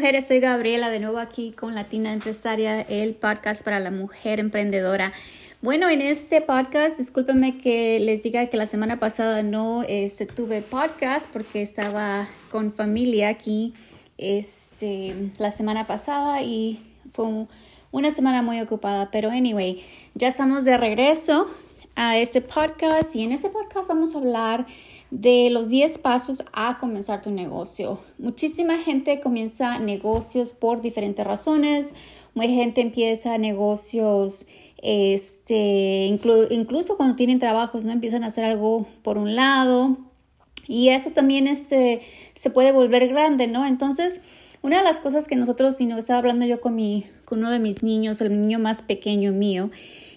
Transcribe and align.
mujeres, 0.00 0.28
soy 0.28 0.40
Gabriela, 0.40 0.88
de 0.88 0.98
nuevo 0.98 1.18
aquí 1.18 1.52
con 1.52 1.74
Latina 1.74 2.14
Empresaria, 2.14 2.80
el 2.80 3.14
podcast 3.14 3.62
para 3.62 3.80
la 3.80 3.90
mujer 3.90 4.40
emprendedora. 4.40 5.12
Bueno, 5.60 5.90
en 5.90 6.00
este 6.00 6.40
podcast, 6.40 6.96
discúlpenme 6.96 7.58
que 7.58 8.00
les 8.00 8.22
diga 8.22 8.46
que 8.46 8.56
la 8.56 8.66
semana 8.66 8.98
pasada 8.98 9.42
no 9.42 9.82
este, 9.86 10.24
tuve 10.24 10.62
podcast 10.62 11.28
porque 11.30 11.60
estaba 11.60 12.26
con 12.50 12.72
familia 12.72 13.28
aquí 13.28 13.74
este, 14.16 15.32
la 15.36 15.50
semana 15.50 15.86
pasada 15.86 16.40
y 16.42 16.82
fue 17.12 17.46
una 17.90 18.10
semana 18.10 18.40
muy 18.40 18.58
ocupada, 18.58 19.10
pero 19.10 19.28
anyway, 19.28 19.84
ya 20.14 20.28
estamos 20.28 20.64
de 20.64 20.78
regreso 20.78 21.46
a 21.94 22.16
este 22.16 22.40
podcast 22.40 23.14
y 23.14 23.24
en 23.24 23.32
este 23.32 23.50
podcast 23.50 23.90
vamos 23.90 24.14
a 24.14 24.18
hablar 24.18 24.64
de 25.10 25.50
los 25.50 25.68
10 25.68 25.98
pasos 25.98 26.44
a 26.52 26.78
comenzar 26.78 27.22
tu 27.22 27.30
negocio. 27.30 28.00
Muchísima 28.18 28.78
gente 28.78 29.20
comienza 29.20 29.78
negocios 29.78 30.52
por 30.52 30.80
diferentes 30.80 31.26
razones. 31.26 31.94
Mucha 32.34 32.48
gente 32.48 32.80
empieza 32.80 33.36
negocios, 33.38 34.46
este, 34.82 36.06
incluso 36.50 36.96
cuando 36.96 37.16
tienen 37.16 37.40
trabajos, 37.40 37.84
¿no? 37.84 37.92
Empiezan 37.92 38.22
a 38.22 38.28
hacer 38.28 38.44
algo 38.44 38.86
por 39.02 39.18
un 39.18 39.34
lado. 39.34 39.98
Y 40.68 40.90
eso 40.90 41.10
también 41.10 41.48
este, 41.48 42.00
se 42.34 42.50
puede 42.50 42.70
volver 42.70 43.08
grande, 43.08 43.48
¿no? 43.48 43.66
Entonces, 43.66 44.20
una 44.62 44.78
de 44.78 44.84
las 44.84 45.00
cosas 45.00 45.26
que 45.26 45.34
nosotros, 45.34 45.76
si 45.76 45.86
no 45.86 45.98
estaba 45.98 46.20
hablando 46.20 46.46
yo 46.46 46.60
con, 46.60 46.76
mi, 46.76 47.06
con 47.24 47.40
uno 47.40 47.50
de 47.50 47.58
mis 47.58 47.82
niños, 47.82 48.20
el 48.20 48.30
niño 48.30 48.60
más 48.60 48.82
pequeño 48.82 49.32
mío, 49.32 49.70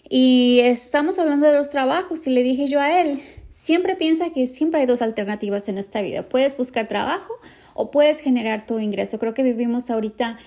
y 0.07 0.59
estamos 0.59 1.17
hablando 1.17 1.47
de 1.47 1.57
los 1.57 1.71
trabajos 1.71 2.27
y 2.27 2.29
le 2.29 2.43
dije 2.43 2.67
yo 2.67 2.79
a 2.79 3.01
él, 3.01 3.21
Siempre 3.63 3.95
piensa 3.95 4.31
que 4.31 4.45
siempre 4.47 4.81
hay 4.81 4.85
dos 4.85 5.01
alternativas 5.01 5.69
en 5.69 5.77
esta 5.77 6.01
vida. 6.01 6.27
Puedes 6.27 6.57
buscar 6.57 6.89
trabajo 6.89 7.33
o 7.73 7.91
puedes 7.91 8.19
generar 8.19 8.65
tu 8.65 8.77
ingreso. 8.77 9.19
Creo 9.19 9.33
que 9.33 9.41
vivimos 9.41 9.89
ahorita 9.89 10.37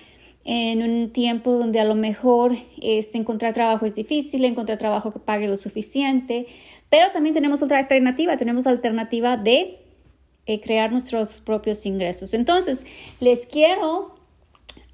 en 0.45 0.83
un 0.83 1.11
tiempo 1.11 1.53
donde 1.53 1.79
a 1.79 1.83
lo 1.83 1.95
mejor 1.95 2.55
este, 2.79 3.17
encontrar 3.17 3.55
trabajo 3.55 3.87
es 3.87 3.95
difícil, 3.95 4.45
encontrar 4.45 4.77
trabajo 4.77 5.11
que 5.11 5.17
pague 5.17 5.47
lo 5.47 5.57
suficiente, 5.57 6.45
pero 6.91 7.09
también 7.11 7.33
tenemos 7.33 7.63
otra 7.63 7.79
alternativa, 7.79 8.37
tenemos 8.37 8.65
la 8.65 8.71
alternativa 8.71 9.35
de 9.35 9.79
eh, 10.45 10.61
crear 10.61 10.91
nuestros 10.91 11.41
propios 11.41 11.87
ingresos. 11.87 12.35
Entonces, 12.35 12.85
les 13.19 13.47
quiero 13.47 14.13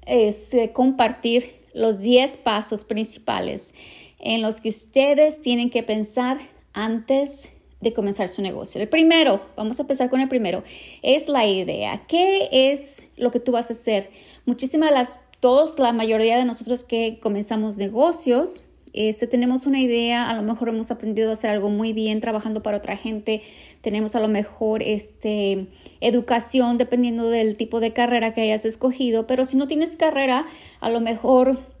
este, 0.06 0.72
compartir 0.72 1.56
los 1.74 2.00
10 2.00 2.38
pasos 2.38 2.84
principales 2.84 3.74
en 4.18 4.40
los 4.40 4.62
que 4.62 4.70
ustedes 4.70 5.42
tienen 5.42 5.68
que 5.68 5.82
pensar 5.82 6.38
antes 6.72 7.50
de 7.84 7.92
comenzar 7.92 8.28
su 8.28 8.42
negocio. 8.42 8.80
El 8.80 8.88
primero, 8.88 9.40
vamos 9.56 9.78
a 9.78 9.82
empezar 9.82 10.10
con 10.10 10.20
el 10.20 10.28
primero, 10.28 10.64
es 11.02 11.28
la 11.28 11.46
idea. 11.46 12.04
¿Qué 12.08 12.48
es 12.50 13.06
lo 13.16 13.30
que 13.30 13.38
tú 13.38 13.52
vas 13.52 13.70
a 13.70 13.74
hacer? 13.74 14.10
Muchísimas 14.46 14.90
las, 14.90 15.20
todos, 15.38 15.78
la 15.78 15.92
mayoría 15.92 16.36
de 16.36 16.44
nosotros 16.44 16.82
que 16.82 17.20
comenzamos 17.20 17.76
negocios, 17.76 18.64
este, 18.94 19.26
tenemos 19.26 19.66
una 19.66 19.80
idea, 19.80 20.30
a 20.30 20.34
lo 20.34 20.42
mejor 20.42 20.68
hemos 20.68 20.92
aprendido 20.92 21.30
a 21.30 21.32
hacer 21.32 21.50
algo 21.50 21.68
muy 21.68 21.92
bien 21.92 22.20
trabajando 22.20 22.62
para 22.62 22.76
otra 22.76 22.96
gente, 22.96 23.42
tenemos 23.80 24.14
a 24.14 24.20
lo 24.20 24.28
mejor 24.28 24.84
este, 24.84 25.66
educación 26.00 26.78
dependiendo 26.78 27.28
del 27.28 27.56
tipo 27.56 27.80
de 27.80 27.92
carrera 27.92 28.34
que 28.34 28.42
hayas 28.42 28.64
escogido, 28.64 29.26
pero 29.26 29.44
si 29.46 29.56
no 29.56 29.66
tienes 29.66 29.96
carrera, 29.96 30.46
a 30.80 30.90
lo 30.90 31.00
mejor 31.00 31.73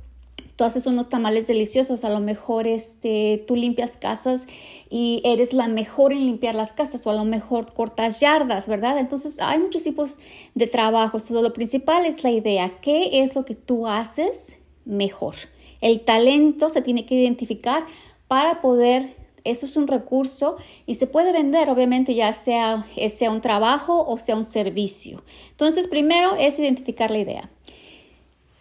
tú 0.56 0.64
haces 0.64 0.86
unos 0.86 1.08
tamales 1.08 1.46
deliciosos, 1.46 2.04
a 2.04 2.10
lo 2.10 2.20
mejor 2.20 2.66
este, 2.66 3.44
tú 3.46 3.56
limpias 3.56 3.96
casas 3.96 4.46
y 4.88 5.20
eres 5.24 5.52
la 5.52 5.68
mejor 5.68 6.12
en 6.12 6.26
limpiar 6.26 6.54
las 6.54 6.72
casas 6.72 7.06
o 7.06 7.10
a 7.10 7.14
lo 7.14 7.24
mejor 7.24 7.72
cortas 7.72 8.20
yardas, 8.20 8.68
¿verdad? 8.68 8.98
Entonces 8.98 9.38
hay 9.40 9.58
muchos 9.58 9.82
tipos 9.82 10.18
de 10.54 10.66
trabajos, 10.66 11.30
lo 11.30 11.52
principal 11.52 12.06
es 12.06 12.22
la 12.22 12.30
idea, 12.30 12.72
¿qué 12.80 13.22
es 13.22 13.34
lo 13.34 13.44
que 13.44 13.54
tú 13.54 13.86
haces 13.86 14.56
mejor? 14.84 15.34
El 15.80 16.00
talento 16.00 16.70
se 16.70 16.82
tiene 16.82 17.04
que 17.04 17.16
identificar 17.16 17.84
para 18.28 18.60
poder 18.60 19.24
eso 19.44 19.66
es 19.66 19.76
un 19.76 19.86
recurso 19.86 20.56
y 20.86 20.94
se 20.94 21.06
puede 21.06 21.30
vender, 21.32 21.68
obviamente, 21.68 22.14
ya 22.14 22.32
sea, 22.32 22.86
sea 23.14 23.30
un 23.30 23.42
trabajo 23.42 24.06
o 24.08 24.18
sea 24.18 24.36
un 24.36 24.44
servicio. 24.46 25.22
Entonces, 25.50 25.86
primero 25.86 26.34
es 26.36 26.58
identificar 26.58 27.10
la 27.10 27.18
idea. 27.18 27.50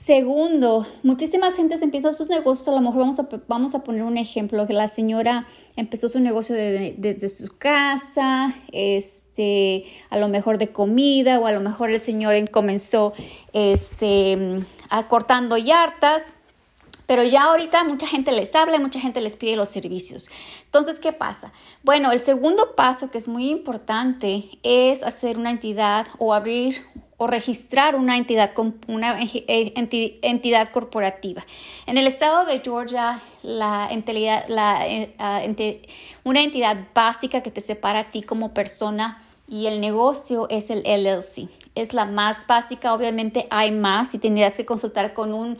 Segundo, 0.05 0.85
muchísimas 1.01 1.55
gentes 1.55 1.81
empiezan 1.81 2.13
sus 2.13 2.27
negocios, 2.27 2.67
a 2.67 2.71
lo 2.71 2.81
mejor 2.81 2.97
vamos 2.97 3.19
a, 3.19 3.29
vamos 3.47 3.73
a 3.73 3.85
poner 3.85 4.03
un 4.03 4.17
ejemplo, 4.17 4.67
que 4.67 4.73
la 4.73 4.89
señora 4.89 5.47
empezó 5.77 6.09
su 6.09 6.19
negocio 6.19 6.53
desde 6.57 7.29
su 7.29 7.57
casa, 7.57 8.53
este, 8.73 9.85
a 10.09 10.17
lo 10.17 10.27
mejor 10.27 10.57
de 10.57 10.73
comida, 10.73 11.39
o 11.39 11.47
a 11.47 11.53
lo 11.53 11.61
mejor 11.61 11.89
el 11.89 12.01
señor 12.01 12.33
comenzó 12.51 13.13
este, 13.53 14.59
cortando 15.07 15.55
yartas, 15.55 16.33
pero 17.07 17.23
ya 17.23 17.43
ahorita 17.43 17.85
mucha 17.85 18.05
gente 18.05 18.33
les 18.33 18.53
habla, 18.55 18.79
mucha 18.79 18.99
gente 18.99 19.21
les 19.21 19.37
pide 19.37 19.55
los 19.55 19.69
servicios. 19.69 20.29
Entonces, 20.65 20.99
¿qué 20.99 21.13
pasa? 21.13 21.53
Bueno, 21.81 22.11
el 22.11 22.19
segundo 22.19 22.75
paso 22.75 23.09
que 23.09 23.19
es 23.19 23.29
muy 23.29 23.49
importante 23.49 24.49
es 24.63 25.01
hacer 25.01 25.37
una 25.37 25.51
entidad 25.51 26.07
o 26.17 26.33
abrir 26.33 26.81
o 27.23 27.27
registrar 27.27 27.95
una 27.95 28.17
entidad, 28.17 28.51
una 28.87 29.17
eh, 29.21 29.73
entidad 30.21 30.69
corporativa. 30.71 31.45
En 31.85 31.97
el 31.97 32.05
estado 32.05 32.45
de 32.45 32.59
Georgia, 32.59 33.21
la 33.43 33.87
entidad, 33.89 34.43
eh, 34.85 35.15
ah, 35.19 35.41
una 36.25 36.43
entidad 36.43 36.77
básica 36.93 37.41
que 37.41 37.49
te 37.49 37.61
separa 37.61 37.99
a 37.99 38.03
ti 38.09 38.23
como 38.23 38.53
persona 38.53 39.23
y 39.47 39.67
el 39.67 39.79
negocio 39.79 40.47
es 40.49 40.69
el 40.69 40.83
LLC. 40.83 41.47
Es 41.75 41.93
la 41.93 42.03
más 42.03 42.45
básica, 42.45 42.93
obviamente 42.93 43.47
hay 43.49 43.71
más 43.71 44.13
y 44.13 44.19
tendrías 44.19 44.57
que 44.57 44.65
consultar 44.65 45.13
con 45.13 45.33
un 45.33 45.57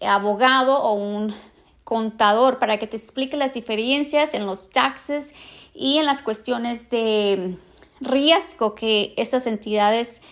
abogado 0.00 0.82
o 0.82 0.94
un 0.94 1.32
contador 1.84 2.58
para 2.58 2.78
que 2.78 2.88
te 2.88 2.96
explique 2.96 3.36
las 3.36 3.54
diferencias 3.54 4.34
en 4.34 4.46
los 4.46 4.70
taxes 4.70 5.32
y 5.74 5.98
en 5.98 6.06
las 6.06 6.22
cuestiones 6.22 6.90
de 6.90 7.56
riesgo 8.00 8.74
que 8.74 9.14
estas 9.16 9.46
entidades 9.46 10.22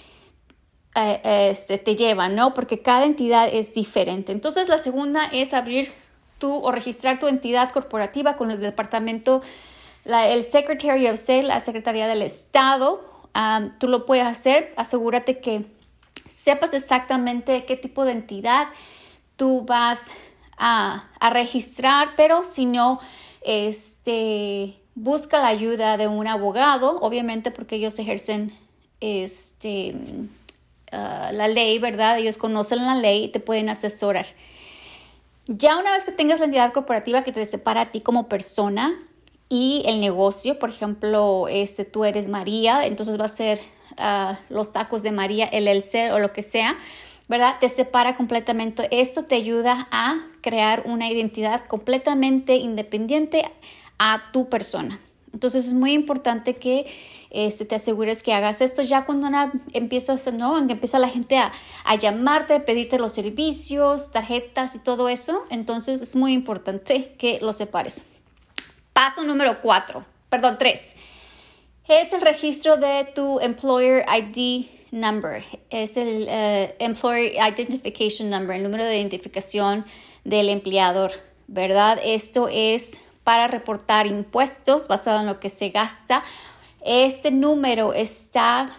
eh, 0.95 1.49
este, 1.51 1.79
te 1.79 1.97
llevan, 1.97 2.35
¿no? 2.35 2.53
Porque 2.55 2.83
cada 2.83 3.05
entidad 3.05 3.49
es 3.51 3.75
diferente. 3.75 4.33
Entonces, 4.33 4.69
la 4.69 4.79
segunda 4.79 5.25
es 5.33 5.55
abrir 5.55 5.91
tu 6.39 6.53
o 6.53 6.73
registrar 6.73 7.19
tu 7.19 7.29
entidad 7.29 7.71
corporativa 7.71 8.37
con 8.37 8.51
el 8.51 8.61
departamento, 8.61 9.43
el 10.05 10.43
Secretary 10.43 11.07
of 11.07 11.15
State, 11.15 11.45
la 11.45 11.61
Secretaría 11.61 12.07
del 12.07 12.23
Estado. 12.23 13.01
tú 13.79 13.89
lo 13.89 14.05
puedes 14.05 14.27
hacer. 14.27 14.75
Asegúrate 14.77 15.41
que 15.41 15.65
sepas 16.29 16.75
exactamente 16.75 17.65
qué 17.65 17.77
tipo 17.77 18.05
de 18.05 18.13
entidad 18.13 18.69
tú 19.37 19.65
vas 19.65 20.13
a, 20.59 21.09
a 21.21 21.31
registrar, 21.31 22.11
pero 22.17 22.45
si 22.45 22.67
no, 22.67 23.01
este, 23.43 24.77
busca 24.95 25.41
la 25.41 25.49
ayuda 25.49 25.97
de 25.97 26.09
un 26.09 26.27
abogado, 26.27 26.99
obviamente 27.01 27.51
porque 27.51 27.77
ellos 27.77 27.99
ejercen 27.99 28.57
este 29.01 29.95
Ah, 30.93 31.31
la 31.33 31.49
ley, 31.49 31.79
¿verdad? 31.79 32.19
Ellos 32.19 32.37
conocen 32.37 32.85
la 32.85 32.95
ley 32.95 33.25
y 33.25 33.29
te 33.29 33.41
pueden 33.41 33.71
asesorar. 33.71 34.27
Ya 35.47 35.79
una 35.79 35.91
vez 35.93 36.05
que 36.05 36.13
tengas 36.13 36.39
la 36.39 36.45
entidad 36.45 36.73
corporativa 36.73 37.25
que 37.25 37.33
te 37.33 37.45
separa 37.47 37.81
a 37.81 37.91
ti 37.91 38.03
como 38.03 38.29
persona 38.29 38.95
y 39.49 39.83
el 39.87 40.01
negocio, 40.01 40.59
por 40.59 40.69
ejemplo, 40.69 41.49
este, 41.49 41.87
tú 41.87 42.05
eres 42.05 42.29
María, 42.29 42.87
entonces 42.87 43.19
va 43.19 43.25
a 43.25 43.29
ser 43.29 43.59
ah, 43.97 44.39
los 44.51 44.73
tacos 44.73 45.03
de 45.03 45.13
María, 45.13 45.47
el 45.47 45.83
ser 45.83 46.13
o 46.13 46.19
lo 46.19 46.33
que 46.35 46.43
sea, 46.43 46.77
¿verdad? 47.27 47.57
Te 47.59 47.71
separa 47.71 48.17
completamente. 48.17 48.87
Esto 48.91 49.25
te 49.25 49.37
ayuda 49.37 49.89
a 49.91 50.19
crear 50.43 50.83
una 50.85 51.09
identidad 51.11 51.65
completamente 51.65 52.57
independiente 52.57 53.51
a 53.99 54.25
tu 54.33 54.51
persona. 54.51 55.01
Entonces 55.33 55.67
es 55.67 55.73
muy 55.73 55.93
importante 55.93 56.57
que 56.57 56.87
este, 57.31 57.65
te 57.65 57.75
asegures 57.75 58.23
que 58.23 58.35
hagas 58.35 58.61
esto 58.61 58.83
ya 58.83 59.07
cuando 59.07 59.29
empiezas, 59.73 60.31
¿no? 60.33 60.59
Empieza 60.59 60.99
la 60.99 61.09
gente 61.09 61.39
a, 61.39 61.51
llamarte, 61.99 62.55
a 62.55 62.65
pedirte 62.65 62.99
los 62.99 63.13
servicios, 63.13 64.13
tarjetas 64.13 64.75
y 64.75 64.79
todo 64.79 65.09
eso. 65.09 65.45
Entonces 65.51 66.03
es 66.03 66.15
muy 66.15 66.35
importante 66.35 67.15
que 67.19 67.39
lo 67.41 67.53
separes. 67.53 68.03
Paso 68.93 69.25
número 69.25 69.61
cuatro, 69.63 70.05
perdón, 70.29 70.57
tres. 70.59 70.97
Es 71.89 72.13
el 72.13 72.21
registro 72.21 72.77
de 72.77 73.05
tu 73.15 73.41
Employer 73.41 74.05
ID 74.07 74.67
Number. 74.91 75.43
Es 75.71 75.97
el 75.97 76.25
uh, 76.25 76.75
Employer 76.79 77.33
Identification 77.35 78.29
Number, 78.29 78.57
el 78.57 78.63
número 78.63 78.85
de 78.85 78.99
identificación 78.99 79.87
del 80.25 80.51
empleador, 80.51 81.13
¿verdad? 81.49 81.99
Esto 82.05 82.49
es 82.53 83.01
para 83.25 83.49
reportar 83.49 84.07
impuestos 84.07 84.89
basado 84.89 85.21
en 85.21 85.27
lo 85.27 85.41
que 85.41 85.51
se 85.51 85.71
gasta. 85.71 86.23
Este 86.85 87.31
número 87.31 87.93
está 87.93 88.71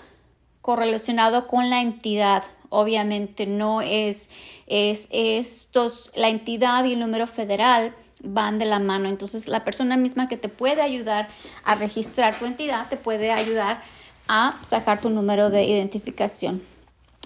correlacionado 0.61 1.47
con 1.47 1.69
la 1.69 1.81
entidad. 1.81 2.43
Obviamente 2.69 3.45
no 3.45 3.81
es, 3.81 4.29
es 4.67 5.07
estos, 5.11 6.11
la 6.15 6.29
entidad 6.29 6.83
y 6.85 6.93
el 6.93 6.99
número 6.99 7.27
federal 7.27 7.95
van 8.23 8.57
de 8.57 8.65
la 8.65 8.79
mano. 8.79 9.09
Entonces 9.09 9.47
la 9.47 9.63
persona 9.63 9.97
misma 9.97 10.27
que 10.27 10.37
te 10.37 10.49
puede 10.49 10.81
ayudar 10.81 11.27
a 11.63 11.75
registrar 11.75 12.37
tu 12.37 12.45
entidad 12.45 12.87
te 12.89 12.97
puede 12.97 13.31
ayudar 13.31 13.81
a 14.27 14.57
sacar 14.63 15.01
tu 15.01 15.09
número 15.09 15.49
de 15.49 15.65
identificación. 15.65 16.61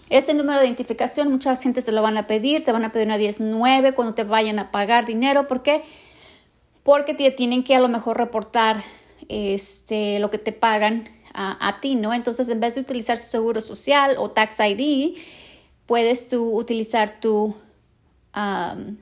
Este 0.10 0.34
número 0.34 0.60
de 0.60 0.66
identificación, 0.66 1.30
mucha 1.30 1.56
gente 1.58 1.82
se 1.82 1.92
lo 1.92 2.02
van 2.02 2.18
a 2.18 2.28
pedir, 2.28 2.64
te 2.64 2.72
van 2.72 2.86
a 2.86 2.92
pedir 2.92 3.08
una 3.08 3.18
19 3.18 3.94
cuando 3.94 4.14
te 4.14 4.24
vayan 4.24 4.58
a 4.58 4.72
pagar 4.72 5.06
dinero. 5.06 5.48
¿Por 5.48 5.64
qué? 5.64 5.84
Porque 6.88 7.14
te 7.14 7.30
tienen 7.32 7.66
que 7.66 7.76
a 7.76 7.82
lo 7.82 7.90
mejor 7.90 8.16
reportar 8.16 8.82
este, 9.28 10.20
lo 10.20 10.32
que 10.32 10.38
te 10.38 10.54
pagan 10.54 11.10
a, 11.34 11.80
ti, 11.82 11.96
¿no? 11.96 12.14
Entonces, 12.14 12.48
en 12.48 12.62
vez 12.62 12.76
de 12.76 12.82
utilizar 12.82 13.18
su 13.18 13.26
seguro 13.26 13.60
social 13.60 14.16
o 14.18 14.30
Tax 14.30 14.62
ID, 14.62 15.18
puedes 15.86 16.30
tú 16.30 16.56
utilizar 16.56 17.20
tu, 17.20 17.54
um, 18.34 18.96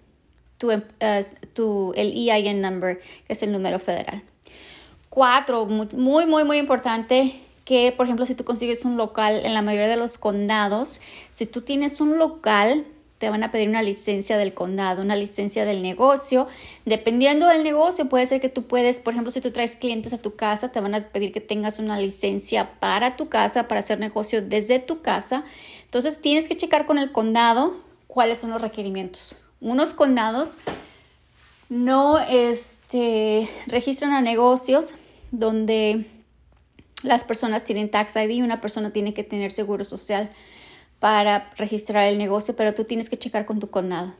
tu, 0.57 0.71
uh, 0.71 0.81
tu, 1.53 1.93
el 1.95 2.11
EIN 2.27 2.59
number, 2.59 2.99
que 3.27 3.33
es 3.33 3.43
el 3.43 3.51
número 3.51 3.77
federal. 3.77 4.23
Cuatro, 5.09 5.67
muy, 5.67 6.25
muy, 6.25 6.43
muy 6.43 6.57
importante, 6.57 7.39
que, 7.65 7.91
por 7.91 8.07
ejemplo, 8.07 8.25
si 8.25 8.33
tú 8.33 8.45
consigues 8.45 8.83
un 8.83 8.97
local 8.97 9.41
en 9.45 9.53
la 9.53 9.61
mayoría 9.61 9.89
de 9.89 9.97
los 9.97 10.17
condados, 10.17 11.01
si 11.29 11.45
tú 11.45 11.61
tienes 11.61 12.01
un 12.01 12.17
local, 12.17 12.83
te 13.17 13.29
van 13.29 13.43
a 13.43 13.51
pedir 13.51 13.69
una 13.69 13.81
licencia 13.81 14.37
del 14.37 14.53
condado, 14.53 15.01
una 15.01 15.15
licencia 15.15 15.63
del 15.63 15.81
negocio. 15.81 16.47
Dependiendo 16.83 17.47
del 17.47 17.63
negocio, 17.63 18.09
puede 18.09 18.27
ser 18.27 18.41
que 18.41 18.49
tú 18.49 18.63
puedes, 18.63 18.99
por 18.99 19.13
ejemplo, 19.13 19.31
si 19.31 19.39
tú 19.39 19.51
traes 19.51 19.75
clientes 19.75 20.11
a 20.11 20.17
tu 20.17 20.35
casa, 20.35 20.71
te 20.71 20.81
van 20.81 20.95
a 20.95 21.01
pedir 21.01 21.31
que 21.31 21.41
tengas 21.41 21.79
una 21.79 21.97
licencia 21.97 22.79
para 22.79 23.15
tu 23.15 23.29
casa, 23.29 23.67
para 23.67 23.79
hacer 23.79 23.99
negocio 23.99 24.41
desde 24.41 24.79
tu 24.79 25.01
casa. 25.01 25.45
Entonces, 25.85 26.21
tienes 26.21 26.49
que 26.49 26.57
checar 26.57 26.85
con 26.85 26.97
el 26.97 27.11
condado 27.13 27.77
cuáles 28.07 28.39
son 28.39 28.51
los 28.51 28.61
requerimientos. 28.61 29.37
Unos 29.61 29.93
condados 29.93 30.57
no 31.69 32.19
este, 32.19 33.49
registran 33.67 34.11
a 34.11 34.21
negocios 34.21 34.95
donde 35.31 36.05
las 37.01 37.23
personas 37.23 37.63
tienen 37.63 37.89
tax 37.89 38.15
ID 38.15 38.29
y 38.29 38.41
una 38.41 38.61
persona 38.61 38.91
tiene 38.91 39.13
que 39.13 39.23
tener 39.23 39.51
seguro 39.51 39.83
social 39.83 40.31
para 41.05 41.51
registrar 41.55 42.07
el 42.07 42.17
negocio, 42.17 42.55
pero 42.55 42.73
tú 42.73 42.83
tienes 42.83 43.11
que 43.11 43.15
checar 43.19 43.45
con 43.45 43.59
tu 43.59 43.69
condado. 43.69 44.15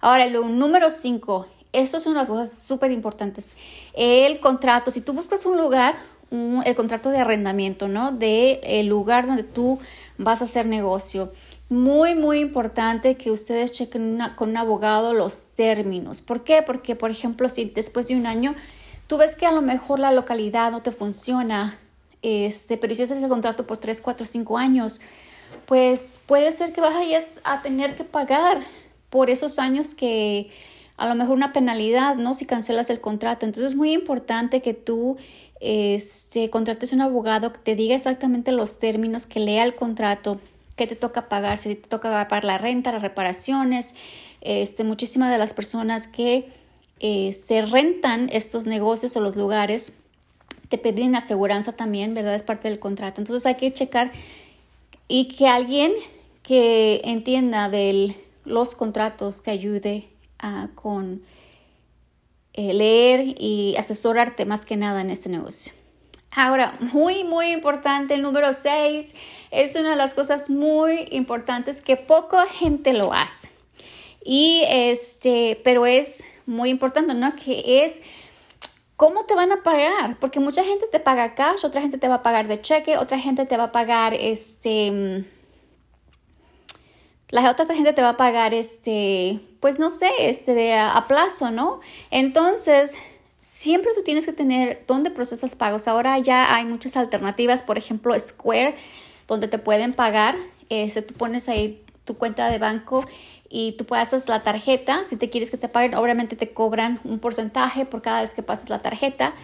Ahora, 0.00 0.24
el 0.24 0.58
número 0.58 0.90
5, 0.90 1.46
eso 1.72 2.00
son 2.00 2.14
las 2.14 2.26
cosas 2.28 2.58
súper 2.58 2.90
importantes. 2.90 3.52
El 3.92 4.40
contrato, 4.40 4.90
si 4.90 5.02
tú 5.02 5.12
buscas 5.12 5.46
un 5.46 5.56
lugar, 5.56 5.94
el 6.32 6.74
contrato 6.74 7.10
de 7.10 7.18
arrendamiento, 7.18 7.86
¿no? 7.86 8.10
De 8.10 8.58
el 8.64 8.88
lugar 8.88 9.28
donde 9.28 9.44
tú 9.44 9.78
vas 10.18 10.40
a 10.40 10.46
hacer 10.46 10.66
negocio. 10.66 11.32
Muy, 11.68 12.16
muy 12.16 12.40
importante 12.40 13.16
que 13.16 13.30
ustedes 13.30 13.70
chequen 13.70 14.18
con 14.34 14.48
un 14.48 14.56
abogado 14.56 15.14
los 15.14 15.54
términos. 15.54 16.22
¿Por 16.22 16.42
qué? 16.42 16.60
Porque, 16.66 16.96
por 16.96 17.12
ejemplo, 17.12 17.48
si 17.48 17.66
después 17.66 18.08
de 18.08 18.16
un 18.16 18.26
año 18.26 18.56
tú 19.06 19.16
ves 19.16 19.36
que 19.36 19.46
a 19.46 19.52
lo 19.52 19.62
mejor 19.62 20.00
la 20.00 20.10
localidad 20.10 20.72
no 20.72 20.82
te 20.82 20.90
funciona, 20.90 21.78
este, 22.20 22.78
pero 22.78 22.92
hiciste 22.92 23.16
ese 23.16 23.28
contrato 23.28 23.64
por 23.64 23.76
3, 23.76 24.00
4, 24.00 24.26
5 24.26 24.58
años, 24.58 25.00
pues 25.66 26.20
puede 26.26 26.52
ser 26.52 26.72
que 26.72 26.80
vayas 26.80 27.40
a 27.44 27.62
tener 27.62 27.96
que 27.96 28.04
pagar 28.04 28.58
por 29.10 29.30
esos 29.30 29.58
años 29.58 29.94
que 29.94 30.50
a 30.96 31.08
lo 31.08 31.14
mejor 31.14 31.34
una 31.34 31.52
penalidad, 31.52 32.16
¿no? 32.16 32.34
Si 32.34 32.46
cancelas 32.46 32.88
el 32.90 33.00
contrato. 33.00 33.44
Entonces 33.44 33.72
es 33.72 33.76
muy 33.76 33.92
importante 33.92 34.62
que 34.62 34.74
tú 34.74 35.16
este, 35.60 36.50
contrates 36.50 36.92
un 36.92 37.02
abogado 37.02 37.52
que 37.52 37.58
te 37.58 37.76
diga 37.76 37.94
exactamente 37.94 38.52
los 38.52 38.78
términos, 38.78 39.26
que 39.26 39.40
lea 39.40 39.64
el 39.64 39.74
contrato, 39.74 40.40
qué 40.76 40.86
te 40.86 40.96
toca 40.96 41.28
pagar, 41.28 41.58
si 41.58 41.74
te 41.74 41.88
toca 41.88 42.28
pagar 42.28 42.44
la 42.44 42.58
renta, 42.58 42.92
las 42.92 43.02
reparaciones. 43.02 43.94
Este, 44.40 44.84
muchísimas 44.84 45.30
de 45.30 45.38
las 45.38 45.52
personas 45.52 46.06
que 46.06 46.52
eh, 47.00 47.32
se 47.32 47.62
rentan 47.62 48.30
estos 48.32 48.66
negocios 48.66 49.16
o 49.16 49.20
los 49.20 49.36
lugares 49.36 49.92
te 50.68 50.78
piden 50.78 51.14
aseguranza 51.14 51.72
también, 51.72 52.14
¿verdad? 52.14 52.34
Es 52.34 52.42
parte 52.42 52.68
del 52.68 52.78
contrato. 52.78 53.20
Entonces 53.20 53.46
hay 53.46 53.56
que 53.56 53.72
checar 53.72 54.10
y 55.08 55.28
que 55.28 55.48
alguien 55.48 55.92
que 56.42 57.00
entienda 57.04 57.68
de 57.68 58.16
los 58.44 58.74
contratos 58.74 59.42
te 59.42 59.50
ayude 59.50 60.08
uh, 60.42 60.72
con 60.74 61.22
eh, 62.54 62.72
leer 62.72 63.34
y 63.38 63.74
asesorarte 63.76 64.44
más 64.44 64.64
que 64.64 64.76
nada 64.76 65.00
en 65.00 65.10
este 65.10 65.28
negocio. 65.28 65.72
Ahora, 66.30 66.76
muy, 66.80 67.24
muy 67.24 67.52
importante, 67.52 68.14
el 68.14 68.22
número 68.22 68.52
6 68.52 69.14
es 69.50 69.74
una 69.74 69.90
de 69.90 69.96
las 69.96 70.14
cosas 70.14 70.50
muy 70.50 71.08
importantes 71.10 71.80
que 71.80 71.96
poca 71.96 72.46
gente 72.46 72.92
lo 72.92 73.12
hace. 73.12 73.48
Y 74.24 74.62
este, 74.68 75.60
pero 75.64 75.86
es 75.86 76.24
muy 76.44 76.70
importante, 76.70 77.14
¿no? 77.14 77.34
Que 77.36 77.84
es 77.84 78.00
¿Cómo 78.96 79.24
te 79.26 79.34
van 79.34 79.52
a 79.52 79.62
pagar? 79.62 80.18
Porque 80.18 80.40
mucha 80.40 80.64
gente 80.64 80.86
te 80.90 81.00
paga 81.00 81.34
cash, 81.34 81.66
otra 81.66 81.82
gente 81.82 81.98
te 81.98 82.08
va 82.08 82.16
a 82.16 82.22
pagar 82.22 82.48
de 82.48 82.60
cheque, 82.62 82.96
otra 82.96 83.18
gente 83.18 83.44
te 83.44 83.56
va 83.58 83.64
a 83.64 83.72
pagar 83.72 84.14
este. 84.14 85.26
La 87.28 87.50
otra 87.50 87.66
gente 87.74 87.92
te 87.92 88.00
va 88.00 88.10
a 88.10 88.16
pagar 88.16 88.54
este, 88.54 89.40
pues 89.60 89.78
no 89.78 89.90
sé, 89.90 90.08
este 90.20 90.54
de 90.54 90.74
a, 90.74 91.04
plazo, 91.08 91.50
¿no? 91.50 91.80
Entonces, 92.10 92.94
siempre 93.42 93.92
tú 93.94 94.02
tienes 94.02 94.24
que 94.24 94.32
tener 94.32 94.84
dónde 94.86 95.10
procesas 95.10 95.54
pagos. 95.54 95.88
Ahora 95.88 96.18
ya 96.18 96.54
hay 96.54 96.64
muchas 96.64 96.96
alternativas, 96.96 97.62
por 97.62 97.76
ejemplo, 97.76 98.18
Square, 98.18 98.76
donde 99.26 99.48
te 99.48 99.58
pueden 99.58 99.92
pagar. 99.92 100.36
Este, 100.70 101.02
tú 101.02 101.14
pones 101.14 101.48
ahí 101.48 101.84
tu 102.06 102.16
cuenta 102.16 102.48
de 102.48 102.58
banco 102.58 103.04
y 103.50 103.72
tú 103.72 103.84
pasas 103.84 104.28
la 104.28 104.42
tarjeta. 104.42 105.02
Si 105.06 105.16
te 105.16 105.28
quieres 105.28 105.50
que 105.50 105.58
te 105.58 105.68
paguen, 105.68 105.94
obviamente 105.94 106.36
te 106.36 106.52
cobran 106.54 107.00
un 107.04 107.18
porcentaje 107.18 107.84
por 107.84 108.00
cada 108.00 108.22
vez 108.22 108.32
que 108.32 108.42
pasas 108.42 108.70
la 108.70 108.80
tarjeta. 108.80 109.34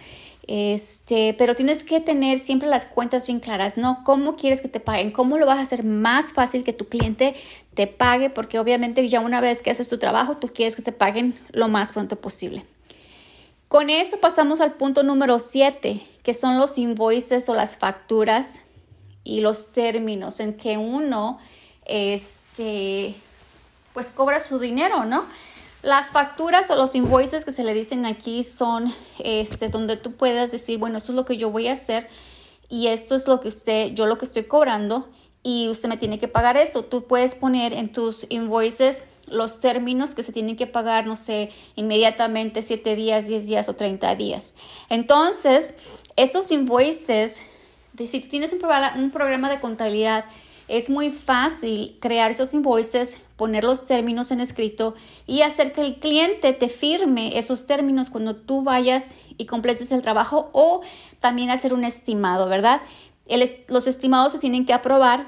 Este, 0.45 1.33
pero 1.37 1.55
tienes 1.55 1.85
que 1.85 2.01
tener 2.01 2.37
siempre 2.37 2.67
las 2.67 2.85
cuentas 2.85 3.27
bien 3.27 3.39
claras, 3.39 3.77
¿no? 3.77 4.03
¿Cómo 4.03 4.35
quieres 4.35 4.61
que 4.61 4.67
te 4.67 4.81
paguen? 4.81 5.11
¿Cómo 5.11 5.37
lo 5.37 5.45
vas 5.45 5.59
a 5.59 5.61
hacer 5.61 5.83
más 5.83 6.33
fácil 6.33 6.63
que 6.63 6.73
tu 6.73 6.89
cliente 6.89 7.35
te 7.73 7.87
pague? 7.87 8.29
Porque 8.29 8.59
obviamente 8.59 9.07
ya 9.07 9.21
una 9.21 9.39
vez 9.39 9.61
que 9.61 9.71
haces 9.71 9.87
tu 9.87 9.99
trabajo, 9.99 10.35
tú 10.35 10.49
quieres 10.49 10.75
que 10.75 10.81
te 10.81 10.91
paguen 10.91 11.39
lo 11.51 11.69
más 11.69 11.93
pronto 11.93 12.17
posible. 12.17 12.65
Con 13.69 13.89
eso 13.89 14.17
pasamos 14.17 14.59
al 14.59 14.73
punto 14.73 15.01
número 15.01 15.39
7, 15.39 16.05
que 16.21 16.33
son 16.33 16.59
los 16.59 16.77
invoices 16.77 17.47
o 17.47 17.55
las 17.55 17.77
facturas 17.77 18.59
y 19.23 19.39
los 19.39 19.71
términos 19.71 20.41
en 20.41 20.55
que 20.55 20.77
uno 20.77 21.39
este, 21.85 23.15
pues 23.93 24.11
cobra 24.11 24.39
su 24.39 24.59
dinero, 24.59 25.05
¿no? 25.05 25.25
Las 25.81 26.11
facturas 26.11 26.69
o 26.69 26.75
los 26.75 26.95
invoices 26.95 27.43
que 27.43 27.51
se 27.51 27.63
le 27.63 27.73
dicen 27.73 28.05
aquí 28.05 28.43
son 28.43 28.93
este, 29.19 29.69
donde 29.69 29.97
tú 29.97 30.13
puedas 30.13 30.51
decir, 30.51 30.77
bueno, 30.77 30.97
esto 30.97 31.11
es 31.11 31.15
lo 31.15 31.25
que 31.25 31.37
yo 31.37 31.51
voy 31.51 31.67
a 31.67 31.73
hacer 31.73 32.07
y 32.69 32.87
esto 32.87 33.15
es 33.15 33.27
lo 33.27 33.41
que 33.41 33.49
usted, 33.49 33.93
yo 33.93 34.05
lo 34.05 34.17
que 34.17 34.25
estoy 34.25 34.43
cobrando 34.45 35.09
y 35.43 35.67
usted 35.67 35.89
me 35.89 35.97
tiene 35.97 36.19
que 36.19 36.29
pagar 36.29 36.55
esto. 36.55 36.85
Tú 36.85 37.05
puedes 37.05 37.35
poner 37.35 37.73
en 37.73 37.91
tus 37.91 38.25
invoices 38.29 39.03
los 39.27 39.59
términos 39.59 40.15
que 40.15 40.23
se 40.23 40.31
tienen 40.31 40.55
que 40.55 40.67
pagar, 40.67 41.05
no 41.05 41.15
sé, 41.15 41.51
inmediatamente, 41.75 42.61
7 42.61 42.95
días, 42.95 43.27
10 43.27 43.45
días 43.47 43.69
o 43.69 43.75
30 43.75 44.15
días. 44.15 44.55
Entonces, 44.89 45.73
estos 46.15 46.51
invoices, 46.51 47.41
de, 47.93 48.07
si 48.07 48.21
tú 48.21 48.29
tienes 48.29 48.53
un 48.53 48.59
programa, 48.59 48.93
un 48.95 49.11
programa 49.11 49.49
de 49.49 49.59
contabilidad, 49.59 50.25
es 50.73 50.89
muy 50.89 51.11
fácil 51.11 51.99
crear 52.01 52.31
esos 52.31 52.55
invoices, 52.55 53.17
poner 53.35 53.63
los 53.63 53.85
términos 53.85 54.31
en 54.31 54.41
escrito 54.41 54.95
y 55.27 55.41
hacer 55.43 55.71
que 55.71 55.81
el 55.81 55.99
cliente 55.99 56.51
te 56.51 56.67
firme 56.67 57.37
esos 57.37 57.67
términos 57.67 58.09
cuando 58.09 58.35
tú 58.35 58.63
vayas 58.63 59.15
y 59.37 59.45
completes 59.45 59.91
el 59.91 60.01
trabajo 60.01 60.49
o 60.51 60.81
también 61.19 61.51
hacer 61.51 61.75
un 61.75 61.83
estimado, 61.83 62.49
¿verdad? 62.49 62.81
los 63.67 63.85
estimados 63.85 64.31
se 64.31 64.39
tienen 64.39 64.65
que 64.65 64.73
aprobar. 64.73 65.27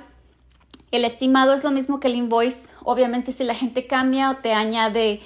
El 0.89 1.05
estimado 1.05 1.53
es 1.53 1.63
lo 1.63 1.69
mismo 1.69 1.99
que 1.99 2.07
el 2.07 2.15
invoice. 2.15 2.71
Obviamente 2.83 3.31
si 3.31 3.43
la 3.43 3.53
gente 3.53 3.85
cambia 3.85 4.31
o 4.31 4.37
te 4.37 4.51
añade 4.51 5.21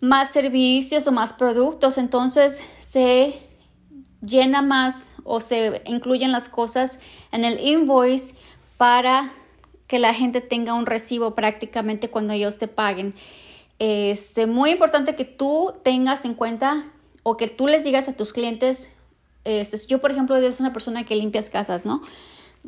más 0.00 0.30
servicios 0.30 1.08
o 1.08 1.12
más 1.12 1.32
productos, 1.32 1.98
entonces 1.98 2.62
se 2.78 3.42
llena 4.24 4.62
más 4.62 5.10
o 5.24 5.40
se 5.40 5.82
incluyen 5.86 6.30
las 6.30 6.48
cosas 6.48 7.00
en 7.32 7.44
el 7.44 7.58
invoice 7.60 8.34
para 8.82 9.30
que 9.86 10.00
la 10.00 10.12
gente 10.12 10.40
tenga 10.40 10.74
un 10.74 10.86
recibo 10.86 11.36
prácticamente 11.36 12.10
cuando 12.10 12.32
ellos 12.32 12.58
te 12.58 12.66
paguen. 12.66 13.14
Es 13.78 14.30
este, 14.30 14.48
muy 14.48 14.72
importante 14.72 15.14
que 15.14 15.24
tú 15.24 15.72
tengas 15.84 16.24
en 16.24 16.34
cuenta 16.34 16.82
o 17.22 17.36
que 17.36 17.46
tú 17.46 17.68
les 17.68 17.84
digas 17.84 18.08
a 18.08 18.16
tus 18.16 18.32
clientes, 18.32 18.90
yo 19.86 20.00
por 20.00 20.10
ejemplo 20.10 20.34
eres 20.34 20.58
una 20.58 20.72
persona 20.72 21.06
que 21.06 21.14
limpias 21.14 21.48
casas, 21.48 21.86
¿no? 21.86 22.02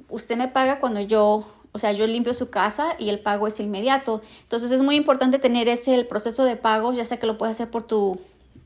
Usted 0.09 0.37
me 0.37 0.47
paga 0.47 0.79
cuando 0.79 1.01
yo, 1.01 1.49
o 1.73 1.81
sea, 1.81 1.91
yo 1.91 2.07
limpio 2.07 2.33
su 2.33 2.49
casa 2.49 2.95
y 3.01 3.09
el 3.09 3.19
pago 3.19 3.49
es 3.49 3.59
inmediato. 3.59 4.23
Entonces 4.43 4.71
es 4.71 4.83
muy 4.83 4.95
importante 4.95 5.41
tener 5.41 5.67
ese 5.67 5.97
el 5.97 6.07
proceso 6.07 6.45
de 6.45 6.55
pago, 6.55 6.93
ya 6.93 7.05
sea 7.05 7.19
que 7.19 7.27
lo 7.27 7.39
puedes 7.39 7.57
hacer 7.57 7.73
por 7.73 7.83
tu, 7.83 8.21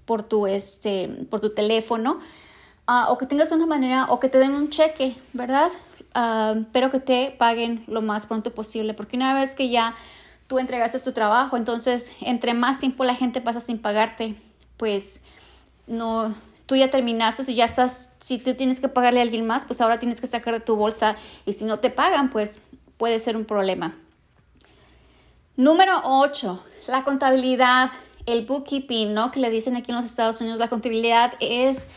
por 0.04 0.22
tu, 0.22 0.46
este, 0.46 1.08
por 1.30 1.40
tu 1.40 1.54
teléfono. 1.54 2.20
Ah, 2.86 3.06
o 3.08 3.16
que 3.16 3.24
tengas 3.24 3.52
una 3.52 3.64
manera, 3.64 4.04
o 4.10 4.20
que 4.20 4.28
te 4.28 4.38
den 4.38 4.52
un 4.52 4.68
cheque, 4.68 5.16
¿verdad? 5.32 5.70
Pero 6.12 6.90
que 6.90 7.00
te 7.00 7.34
paguen 7.38 7.84
lo 7.86 8.02
más 8.02 8.26
pronto 8.26 8.54
posible, 8.54 8.94
porque 8.94 9.16
una 9.16 9.34
vez 9.34 9.54
que 9.54 9.68
ya 9.68 9.94
tú 10.46 10.58
entregaste 10.58 10.98
tu 11.00 11.12
trabajo, 11.12 11.56
entonces 11.56 12.12
entre 12.20 12.54
más 12.54 12.78
tiempo 12.78 13.04
la 13.04 13.14
gente 13.14 13.40
pasa 13.40 13.60
sin 13.60 13.78
pagarte, 13.78 14.34
pues 14.76 15.22
no, 15.86 16.34
tú 16.66 16.76
ya 16.76 16.90
terminaste 16.90 17.50
y 17.50 17.54
ya 17.54 17.64
estás, 17.64 18.10
si 18.20 18.38
tú 18.38 18.54
tienes 18.54 18.80
que 18.80 18.88
pagarle 18.88 19.20
a 19.20 19.22
alguien 19.22 19.46
más, 19.46 19.64
pues 19.64 19.80
ahora 19.80 19.98
tienes 19.98 20.20
que 20.20 20.26
sacar 20.26 20.54
de 20.54 20.60
tu 20.60 20.76
bolsa 20.76 21.16
y 21.46 21.52
si 21.52 21.64
no 21.64 21.78
te 21.78 21.90
pagan, 21.90 22.30
pues 22.30 22.60
puede 22.96 23.18
ser 23.20 23.36
un 23.36 23.44
problema. 23.44 23.96
Número 25.56 26.00
8, 26.04 26.62
la 26.86 27.04
contabilidad, 27.04 27.90
el 28.26 28.44
bookkeeping, 28.46 29.14
¿no? 29.14 29.30
Que 29.30 29.40
le 29.40 29.50
dicen 29.50 29.76
aquí 29.76 29.90
en 29.90 29.96
los 29.96 30.04
Estados 30.04 30.40
Unidos, 30.40 30.58
la 30.58 30.68
contabilidad 30.68 31.32
es 31.40 31.88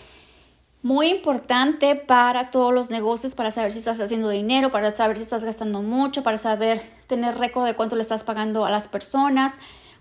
muy 0.83 1.09
importante 1.09 1.95
para 1.95 2.49
todos 2.49 2.73
los 2.73 2.89
negocios, 2.89 3.35
para 3.35 3.51
saber 3.51 3.71
si 3.71 3.79
estás 3.79 3.99
haciendo 3.99 4.29
dinero, 4.29 4.71
para 4.71 4.95
saber 4.95 5.17
si 5.17 5.23
estás 5.23 5.43
gastando 5.43 5.81
mucho, 5.81 6.23
para 6.23 6.37
saber 6.37 6.81
tener 7.07 7.37
récord 7.37 7.65
de 7.65 7.75
cuánto 7.75 7.95
le 7.95 8.01
estás 8.01 8.23
pagando 8.23 8.65
a 8.65 8.71
las 8.71 8.87
personas, 8.87 9.59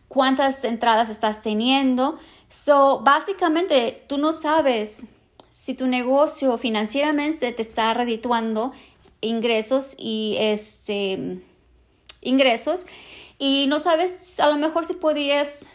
cuántas 0.09 0.65
entradas 0.65 1.11
estás 1.11 1.43
teniendo. 1.43 2.19
So, 2.49 3.01
básicamente, 3.01 4.05
tú 4.09 4.17
no 4.17 4.33
sabes 4.33 5.07
si 5.51 5.75
tu 5.75 5.87
negocio 5.87 6.57
financieramente 6.57 7.53
te 7.53 7.63
está 7.63 7.93
redituando 7.93 8.73
ingresos 9.21 9.97
y 9.99 10.37
este 10.39 11.43
ingresos 12.23 12.87
y 13.39 13.67
no 13.69 13.81
sabes 13.81 14.39
a 14.41 14.49
lo 14.49 14.57
mejor 14.57 14.85
si 14.85 14.95
podías 14.95 15.71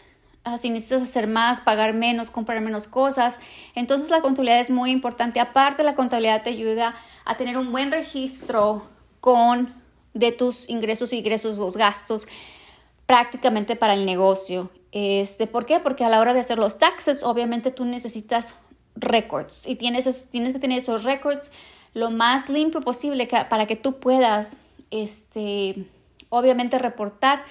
si 0.58 0.70
necesitas 0.70 1.02
hacer 1.02 1.26
más, 1.26 1.60
pagar 1.60 1.94
menos, 1.94 2.30
comprar 2.30 2.60
menos 2.60 2.86
cosas. 2.86 3.40
Entonces 3.74 4.10
la 4.10 4.20
contabilidad 4.20 4.60
es 4.60 4.70
muy 4.70 4.90
importante. 4.90 5.40
Aparte 5.40 5.82
la 5.82 5.94
contabilidad 5.94 6.42
te 6.42 6.50
ayuda 6.50 6.94
a 7.24 7.36
tener 7.36 7.58
un 7.58 7.72
buen 7.72 7.90
registro 7.90 8.86
con 9.20 9.74
de 10.14 10.32
tus 10.32 10.68
ingresos 10.68 11.12
y 11.12 11.18
ingresos, 11.18 11.58
los 11.58 11.76
gastos 11.76 12.26
prácticamente 13.06 13.76
para 13.76 13.94
el 13.94 14.06
negocio. 14.06 14.70
Este, 14.92 15.46
¿Por 15.46 15.66
qué? 15.66 15.80
Porque 15.80 16.04
a 16.04 16.08
la 16.08 16.20
hora 16.20 16.34
de 16.34 16.40
hacer 16.40 16.58
los 16.58 16.78
taxes, 16.78 17.22
obviamente 17.22 17.70
tú 17.70 17.84
necesitas 17.84 18.54
records 18.94 19.66
y 19.66 19.76
tienes, 19.76 20.30
tienes 20.30 20.52
que 20.52 20.58
tener 20.58 20.78
esos 20.78 21.04
records 21.04 21.50
lo 21.92 22.10
más 22.10 22.48
limpio 22.48 22.80
posible 22.80 23.26
para 23.26 23.66
que 23.66 23.76
tú 23.76 24.00
puedas 24.00 24.58
este, 24.90 25.86
obviamente 26.28 26.78
reportar 26.78 27.44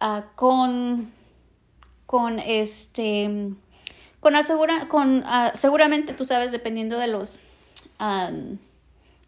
uh, 0.00 0.22
con, 0.34 1.12
con 2.06 2.38
este, 2.38 3.50
con 4.20 4.36
asegura, 4.36 4.88
con, 4.88 5.18
uh, 5.18 5.50
seguramente 5.54 6.14
tú 6.14 6.24
sabes, 6.24 6.52
dependiendo 6.52 6.98
de 6.98 7.08
los, 7.08 7.40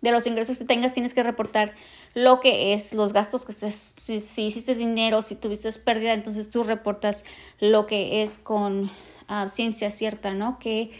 de 0.00 0.11
los 0.11 0.26
ingresos 0.26 0.58
que 0.58 0.64
tengas, 0.64 0.92
tienes 0.92 1.14
que 1.14 1.23
reportar 1.23 1.75
lo 2.14 2.40
que 2.40 2.75
es 2.75 2.94
los 2.94 3.12
gastos 3.12 3.44
que 3.44 3.52
si, 3.52 4.47
hiciste 4.47 4.75
dinero, 4.75 5.23
si 5.23 5.35
tuviste 5.35 5.70
pérdida, 5.73 6.14
entonces 6.14 6.50
tú 6.50 6.62
reportas 6.62 7.25
lo 7.61 7.87
que 7.87 8.23
es 8.23 8.38
con 8.38 8.85
uh, 8.85 9.49
ciencia 9.49 9.90
cierta, 9.90 10.32
¿no? 10.32 10.58
Que, 10.58 10.90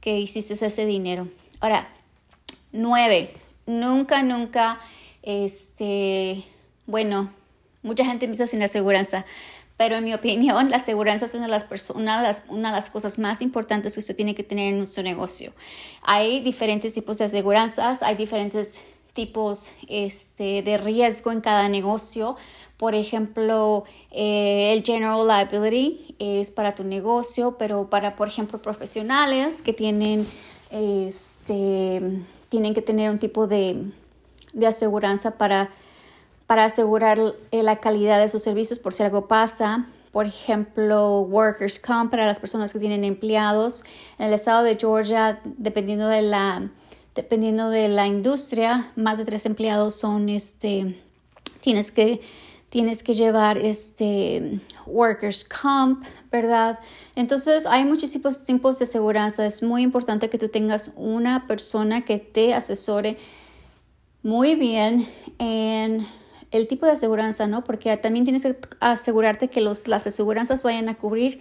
que 0.00 0.18
hiciste 0.18 0.54
ese 0.54 0.86
dinero. 0.86 1.28
Ahora, 1.60 1.88
nueve, 2.72 3.34
nunca, 3.66 4.22
nunca, 4.22 4.78
este, 5.22 6.44
bueno, 6.86 7.32
mucha 7.82 8.04
gente 8.04 8.26
empieza 8.26 8.46
sin 8.46 8.62
aseguranza, 8.62 9.24
pero 9.76 9.96
en 9.96 10.04
mi 10.04 10.14
opinión 10.14 10.70
la 10.70 10.78
aseguranza 10.78 11.26
es 11.26 11.34
una 11.34 11.44
de, 11.44 11.50
las 11.50 11.90
una, 11.90 12.18
de 12.18 12.28
las, 12.28 12.42
una 12.48 12.70
de 12.70 12.76
las 12.76 12.90
cosas 12.90 13.18
más 13.18 13.42
importantes 13.42 13.94
que 13.94 14.00
usted 14.00 14.16
tiene 14.16 14.34
que 14.34 14.42
tener 14.42 14.72
en 14.72 14.86
su 14.86 15.02
negocio. 15.02 15.52
Hay 16.02 16.40
diferentes 16.40 16.94
tipos 16.94 17.18
de 17.18 17.26
aseguranzas, 17.26 18.02
hay 18.02 18.14
diferentes 18.14 18.80
tipos 19.12 19.70
este, 19.88 20.62
de 20.62 20.78
riesgo 20.78 21.32
en 21.32 21.40
cada 21.40 21.68
negocio. 21.68 22.36
Por 22.76 22.94
ejemplo, 22.94 23.84
eh, 24.12 24.74
el 24.74 24.84
General 24.84 25.26
Liability 25.26 26.14
es 26.18 26.50
para 26.50 26.74
tu 26.74 26.84
negocio, 26.84 27.56
pero 27.58 27.88
para, 27.88 28.16
por 28.16 28.28
ejemplo, 28.28 28.60
profesionales 28.60 29.62
que 29.62 29.72
tienen, 29.72 30.26
este, 30.70 32.02
tienen 32.50 32.74
que 32.74 32.82
tener 32.82 33.10
un 33.10 33.18
tipo 33.18 33.46
de, 33.46 33.90
de 34.52 34.66
aseguranza 34.66 35.38
para 35.38 35.70
para 36.46 36.64
asegurar 36.64 37.18
eh, 37.50 37.62
la 37.62 37.76
calidad 37.80 38.20
de 38.20 38.28
sus 38.28 38.42
servicios 38.42 38.78
por 38.78 38.92
si 38.92 39.02
algo 39.02 39.26
pasa. 39.26 39.86
Por 40.12 40.26
ejemplo, 40.26 41.20
Workers 41.20 41.78
Comp 41.78 42.10
para 42.10 42.24
las 42.24 42.38
personas 42.38 42.72
que 42.72 42.78
tienen 42.78 43.04
empleados. 43.04 43.84
En 44.18 44.28
el 44.28 44.32
estado 44.32 44.62
de 44.62 44.76
Georgia, 44.76 45.40
dependiendo 45.44 46.08
de 46.08 46.22
la, 46.22 46.70
dependiendo 47.14 47.68
de 47.68 47.88
la 47.88 48.06
industria, 48.06 48.92
más 48.96 49.18
de 49.18 49.24
tres 49.24 49.44
empleados 49.44 49.94
son, 49.96 50.28
este, 50.28 50.96
tienes 51.60 51.90
que, 51.90 52.22
tienes 52.70 53.02
que 53.02 53.14
llevar 53.14 53.58
este 53.58 54.60
Workers 54.86 55.44
Comp, 55.44 56.04
¿verdad? 56.30 56.78
Entonces, 57.16 57.66
hay 57.66 57.84
muchísimos 57.84 58.46
tipos 58.46 58.78
de 58.78 58.84
aseguranza. 58.84 59.44
Es 59.44 59.62
muy 59.62 59.82
importante 59.82 60.30
que 60.30 60.38
tú 60.38 60.48
tengas 60.48 60.92
una 60.96 61.46
persona 61.46 62.04
que 62.04 62.18
te 62.18 62.54
asesore 62.54 63.18
muy 64.22 64.54
bien 64.54 65.08
en 65.38 66.06
el 66.56 66.68
tipo 66.68 66.86
de 66.86 66.92
aseguranza, 66.92 67.46
¿no? 67.46 67.64
Porque 67.64 67.96
también 67.96 68.24
tienes 68.24 68.42
que 68.42 68.56
asegurarte 68.80 69.48
que 69.48 69.60
los, 69.60 69.88
las 69.88 70.06
aseguranzas 70.06 70.62
vayan 70.62 70.88
a 70.88 70.94
cubrir 70.94 71.40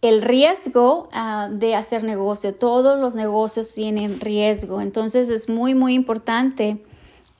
el 0.00 0.22
riesgo 0.22 1.08
ah, 1.12 1.48
de 1.50 1.74
hacer 1.74 2.02
negocio. 2.02 2.54
Todos 2.54 2.98
los 2.98 3.14
negocios 3.14 3.72
tienen 3.72 4.20
riesgo. 4.20 4.80
Entonces 4.80 5.28
es 5.28 5.48
muy, 5.48 5.74
muy 5.74 5.94
importante 5.94 6.82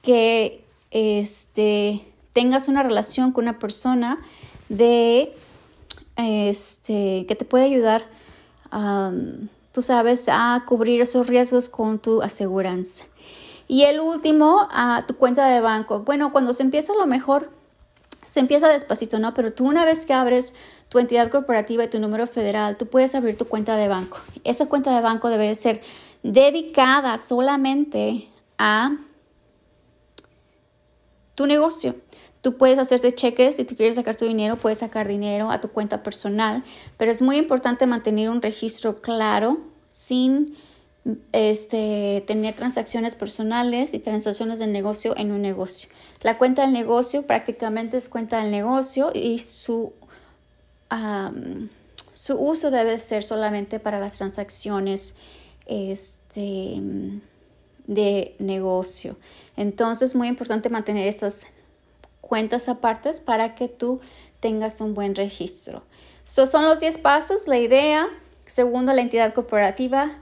que 0.03 0.65
este, 0.91 2.05
tengas 2.33 2.69
una 2.69 2.83
relación 2.83 3.33
con 3.33 3.45
una 3.45 3.59
persona 3.59 4.21
de, 4.69 5.35
este, 6.17 7.25
que 7.27 7.35
te 7.35 7.45
puede 7.45 7.65
ayudar, 7.65 8.07
tú 9.73 9.83
sabes, 9.83 10.29
a 10.29 10.65
cubrir 10.67 11.01
esos 11.01 11.27
riesgos 11.27 11.69
con 11.69 11.99
tu 11.99 12.23
aseguranza. 12.23 13.05
Y 13.73 13.85
el 13.85 14.01
último, 14.01 14.69
a 14.71 15.07
tu 15.09 15.17
cuenta 15.17 15.49
de 15.49 15.63
banco. 15.63 16.01
Bueno, 16.01 16.31
cuando 16.31 16.53
se 16.53 16.63
empieza 16.63 16.93
a 16.93 16.97
lo 16.97 17.07
mejor, 17.07 17.51
se 18.23 18.41
empieza 18.41 18.69
despacito, 18.69 19.19
¿no? 19.19 19.33
Pero 19.33 19.55
tú 19.55 19.67
una 19.67 19.87
vez 19.87 20.05
que 20.05 20.13
abres 20.13 20.55
tu 20.91 20.99
entidad 20.99 21.31
corporativa 21.31 21.83
y 21.83 21.89
tu 21.89 21.99
número 21.99 22.27
federal, 22.27 22.77
tú 22.77 22.87
puedes 22.89 23.15
abrir 23.15 23.39
tu 23.39 23.47
cuenta 23.47 23.77
de 23.77 23.89
banco. 23.89 24.19
Esa 24.45 24.67
cuenta 24.67 24.95
de 24.95 25.01
banco 25.01 25.31
debe 25.31 25.55
ser 25.55 25.81
dedicada 26.23 27.17
solamente 27.17 28.29
a 28.59 28.95
tu 31.35 31.47
negocio. 31.47 31.95
Tú 32.43 32.59
puedes 32.59 32.79
hacerte 32.79 33.15
cheques, 33.15 33.57
si 33.57 33.65
tú 33.65 33.75
quieres 33.75 33.97
sacar 33.97 34.17
tu 34.17 34.27
dinero, 34.27 34.57
puedes 34.57 34.81
sacar 34.81 35.09
dinero 35.09 35.51
a 35.51 35.63
tu 35.63 35.69
cuenta 35.69 36.03
personal, 36.03 36.63
pero 36.99 37.11
es 37.11 37.23
muy 37.23 37.39
importante 37.39 37.87
mantener 37.87 38.29
un 38.29 38.43
registro 38.43 39.01
claro 39.01 39.61
sin 39.89 40.59
este, 41.33 42.23
tener 42.27 42.55
transacciones 42.55 43.15
personales 43.15 43.93
y 43.93 43.99
transacciones 43.99 44.59
de 44.59 44.69
negocio 44.69 45.17
en 45.17 45.33
un 45.33 45.43
negocio. 45.43 45.91
La 46.23 46.39
cuenta 46.39 46.63
del 46.63 46.73
negocio 46.73 47.27
prácticamente 47.27 47.97
es 47.97 48.09
cuenta 48.09 48.41
del 48.41 48.51
negocio 48.51 49.11
y 49.13 49.41
su, 49.41 49.93
su 52.13 52.35
uso 52.39 52.71
debe 52.71 52.99
ser 52.99 53.25
solamente 53.25 53.81
para 53.81 53.99
las 53.99 54.15
transacciones 54.15 55.15
este, 55.67 56.81
de 57.87 58.37
negocio. 58.39 59.17
Entonces, 59.57 60.11
es 60.11 60.17
muy 60.17 60.29
importante 60.29 60.69
mantener 60.69 61.09
estas 61.09 61.47
cuentas 62.21 62.69
apartes 62.69 63.21
para 63.21 63.55
que 63.57 63.69
tú 63.69 64.01
tengas 64.39 64.81
un 64.81 64.95
buen 64.95 65.15
registro. 65.17 65.83
So, 66.25 66.47
son 66.47 66.65
los 66.65 66.79
10 66.79 66.99
pasos, 66.99 67.49
la 67.49 67.59
idea. 67.59 68.09
Segundo, 68.47 68.93
la 68.93 69.03
entidad 69.03 69.35
corporativa. 69.35 70.22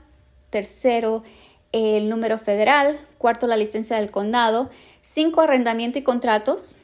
Tercero, 0.51 1.23
el 1.71 2.07
número 2.09 2.37
federal. 2.37 2.99
Cuarto, 3.17 3.47
la 3.47 3.57
licencia 3.57 3.97
del 3.97 4.11
condado. 4.11 4.69
Cinco, 5.01 5.41
arrendamiento 5.41 5.97
y 5.97 6.03
contratos. 6.03 6.75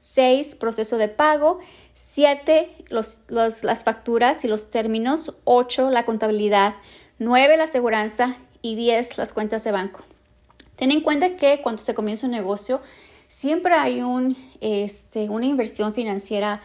Seis, 0.00 0.56
proceso 0.56 0.98
de 0.98 1.08
pago. 1.08 1.60
Siete, 1.94 2.74
las 2.88 3.84
facturas 3.84 4.44
y 4.44 4.48
los 4.48 4.70
términos. 4.70 5.36
Ocho, 5.44 5.90
la 5.90 6.04
contabilidad. 6.04 6.74
Nueve, 7.20 7.56
la 7.56 7.64
aseguranza. 7.64 8.36
Y 8.62 8.74
diez, 8.74 9.16
las 9.16 9.32
cuentas 9.32 9.62
de 9.62 9.70
banco. 9.70 10.00
Ten 10.76 10.90
en 10.90 11.02
cuenta 11.02 11.36
que 11.36 11.60
cuando 11.62 11.82
se 11.82 11.94
comienza 11.94 12.26
un 12.26 12.32
negocio, 12.32 12.80
siempre 13.26 13.74
hay 13.74 14.02
un, 14.02 14.36
este, 14.60 15.28
una 15.28 15.46
inversión 15.46 15.94
financiera 15.94 16.60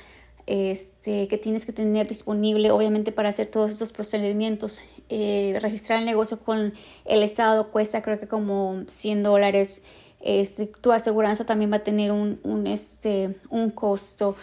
este, 0.47 1.27
que 1.27 1.37
tienes 1.37 1.65
que 1.65 1.73
tener 1.73 2.07
disponible, 2.07 2.71
obviamente, 2.71 3.11
para 3.11 3.29
hacer 3.29 3.47
todos 3.47 3.71
estos 3.71 3.91
procedimientos. 3.91 4.81
Eh, 5.09 5.57
registrar 5.61 5.99
el 5.99 6.05
negocio 6.05 6.39
con 6.39 6.73
el 7.05 7.23
Estado 7.23 7.71
cuesta 7.71 8.01
creo 8.01 8.19
que 8.19 8.27
como 8.27 8.83
100 8.87 9.23
dólares. 9.23 9.81
Este, 10.21 10.67
tu 10.67 10.91
aseguranza 10.91 11.45
también 11.45 11.71
va 11.71 11.77
a 11.77 11.83
tener 11.83 12.11
un, 12.11 12.39
un, 12.43 12.67
este, 12.67 13.35
un 13.49 13.71
costo. 13.71 14.35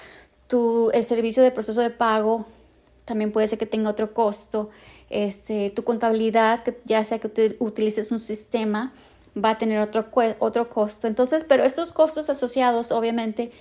Tu, 0.49 0.91
el 0.91 1.05
servicio 1.05 1.43
de 1.43 1.51
proceso 1.51 1.81
de 1.81 1.91
pago 1.91 2.47
también 3.05 3.33
puede 3.33 3.49
ser 3.49 3.59
que 3.59 3.67
tenga 3.67 3.91
otro 3.91 4.13
costo. 4.13 4.71
Este, 5.11 5.71
tu 5.71 5.85
contabilidad, 5.85 6.63
que 6.63 6.81
ya 6.85 7.05
sea 7.05 7.19
que 7.19 7.57
utilices 7.59 8.11
un 8.11 8.19
sistema, 8.19 8.93
va 9.37 9.51
a 9.51 9.59
tener 9.59 9.81
otro, 9.81 10.07
otro 10.39 10.69
costo. 10.69 11.07
Entonces, 11.07 11.45
pero 11.45 11.65
estos 11.65 11.93
costos 11.93 12.29
asociados, 12.31 12.93
obviamente, 12.93 13.53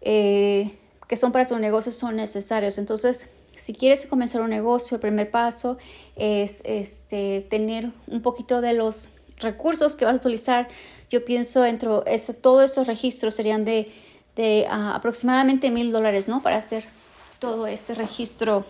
eh, 0.00 0.78
que 1.10 1.16
son 1.16 1.32
para 1.32 1.44
tu 1.44 1.58
negocio 1.58 1.90
son 1.90 2.14
necesarios. 2.14 2.78
Entonces, 2.78 3.30
si 3.56 3.74
quieres 3.74 4.06
comenzar 4.06 4.42
un 4.42 4.50
negocio, 4.50 4.94
el 4.94 5.00
primer 5.00 5.28
paso 5.28 5.76
es 6.14 6.62
este, 6.64 7.44
tener 7.50 7.90
un 8.06 8.22
poquito 8.22 8.60
de 8.60 8.74
los 8.74 9.08
recursos 9.38 9.96
que 9.96 10.04
vas 10.04 10.14
a 10.14 10.16
utilizar. 10.18 10.68
yo 11.10 11.24
pienso 11.24 11.64
entre 11.64 11.90
eso, 12.06 12.32
todos 12.32 12.64
estos 12.64 12.86
registros 12.86 13.34
serían 13.34 13.64
de, 13.64 13.92
de 14.36 14.68
ah, 14.70 14.94
aproximadamente 14.94 15.72
mil 15.72 15.90
dólares, 15.90 16.28
¿no? 16.28 16.44
Para 16.44 16.58
hacer 16.58 16.84
todo 17.40 17.66
este 17.66 17.96
registro 17.96 18.64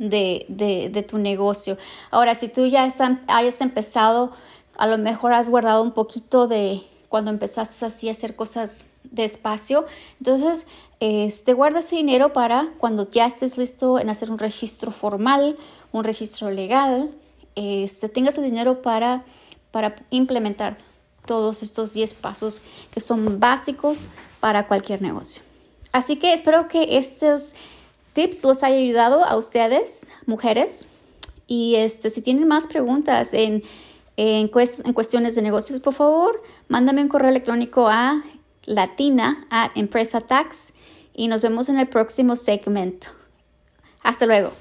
de, 0.00 0.44
de, 0.48 1.02
tu 1.04 1.18
negocio. 1.18 1.78
Ahora, 2.10 2.34
si 2.34 2.48
tú 2.48 2.66
ya 2.66 2.86
están, 2.86 3.22
hayas 3.28 3.60
empezado, 3.60 4.32
a 4.76 4.88
lo 4.88 4.98
mejor 4.98 5.32
has 5.32 5.48
guardado 5.48 5.80
un 5.80 5.92
poquito 5.92 6.48
de 6.48 6.82
cuando 7.08 7.30
empezaste 7.30 7.86
así 7.86 8.08
a 8.08 8.12
hacer 8.12 8.34
cosas 8.34 8.86
despacio, 9.12 9.86
entonces 10.18 10.66
este, 11.00 11.52
guarda 11.52 11.80
ese 11.80 11.96
dinero 11.96 12.32
para 12.32 12.72
cuando 12.78 13.10
ya 13.10 13.26
estés 13.26 13.56
listo 13.58 13.98
en 13.98 14.08
hacer 14.10 14.30
un 14.30 14.38
registro 14.38 14.90
formal, 14.90 15.56
un 15.92 16.04
registro 16.04 16.50
legal, 16.50 17.12
este, 17.54 18.08
tengas 18.08 18.38
el 18.38 18.44
dinero 18.44 18.82
para, 18.82 19.24
para 19.70 19.94
implementar 20.10 20.76
todos 21.26 21.62
estos 21.62 21.94
10 21.94 22.14
pasos 22.14 22.62
que 22.90 23.00
son 23.00 23.38
básicos 23.38 24.08
para 24.40 24.66
cualquier 24.66 25.02
negocio. 25.02 25.42
Así 25.92 26.16
que 26.16 26.32
espero 26.32 26.68
que 26.68 26.96
estos 26.96 27.54
tips 28.14 28.42
los 28.44 28.62
haya 28.62 28.76
ayudado 28.76 29.24
a 29.24 29.36
ustedes, 29.36 30.06
mujeres. 30.26 30.86
Y 31.46 31.76
este, 31.76 32.10
si 32.10 32.22
tienen 32.22 32.48
más 32.48 32.66
preguntas 32.66 33.34
en, 33.34 33.62
en, 34.16 34.50
en 34.54 34.92
cuestiones 34.92 35.34
de 35.34 35.42
negocios, 35.42 35.80
por 35.80 35.94
favor, 35.94 36.42
mándame 36.68 37.02
un 37.02 37.08
correo 37.08 37.28
electrónico 37.28 37.88
a 37.88 38.22
latina 38.64 39.46
at 39.50 39.70
empresa 39.74 40.20
tax 40.20 40.72
y 41.14 41.28
nos 41.28 41.42
vemos 41.42 41.68
en 41.68 41.78
el 41.78 41.88
próximo 41.88 42.36
segmento. 42.36 43.08
Hasta 44.02 44.26
luego. 44.26 44.52